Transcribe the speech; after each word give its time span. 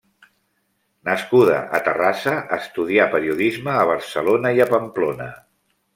Nascuda 1.09 1.59
a 1.79 1.83
Terrassa, 1.89 2.35
estudià 2.57 3.07
periodisme 3.17 3.73
a 3.83 3.87
Barcelona 3.91 4.55
i 4.61 4.65
a 4.67 4.69
Pamplona. 4.73 5.29